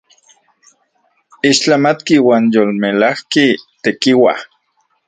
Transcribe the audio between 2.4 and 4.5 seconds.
yolmelajki tekiua!